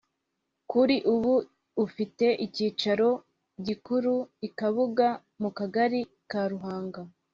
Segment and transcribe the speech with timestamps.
[0.71, 1.33] kuri ubu
[1.85, 3.09] ufite icyicaro
[3.65, 4.13] gikuru
[4.47, 5.07] i kabuga
[5.41, 7.01] mu kagari ka ruhanga